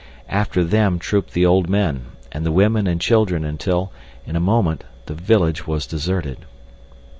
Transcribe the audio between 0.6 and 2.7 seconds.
them trooped the old men, and the